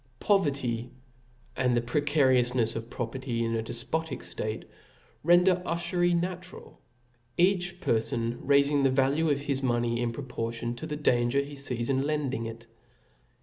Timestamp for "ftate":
4.23-4.63